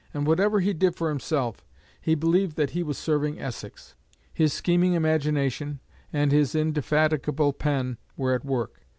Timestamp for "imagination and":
4.93-6.31